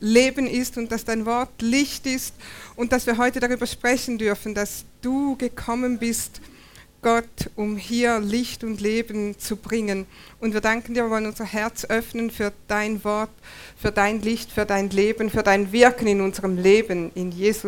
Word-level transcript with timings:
Leben 0.00 0.46
ist 0.46 0.76
und 0.76 0.92
dass 0.92 1.04
dein 1.04 1.26
Wort 1.26 1.60
Licht 1.60 2.06
ist 2.06 2.34
und 2.76 2.92
dass 2.92 3.06
wir 3.06 3.18
heute 3.18 3.40
darüber 3.40 3.66
sprechen 3.66 4.18
dürfen, 4.18 4.54
dass 4.54 4.84
du 5.02 5.36
gekommen 5.36 5.98
bist, 5.98 6.40
Gott, 7.00 7.50
um 7.54 7.76
hier 7.76 8.18
Licht 8.18 8.64
und 8.64 8.80
Leben 8.80 9.38
zu 9.38 9.54
bringen. 9.56 10.06
Und 10.40 10.52
wir 10.52 10.60
danken 10.60 10.94
dir, 10.94 11.04
wir 11.04 11.10
wollen 11.10 11.26
unser 11.26 11.44
Herz 11.44 11.84
öffnen 11.84 12.30
für 12.30 12.52
dein 12.66 13.04
Wort, 13.04 13.30
für 13.76 13.92
dein 13.92 14.20
Licht, 14.20 14.50
für 14.50 14.66
dein 14.66 14.90
Leben, 14.90 15.30
für 15.30 15.44
dein 15.44 15.70
Wirken 15.70 16.08
in 16.08 16.20
unserem 16.20 16.58
Leben. 16.58 17.12
In 17.14 17.30
Jesu 17.30 17.56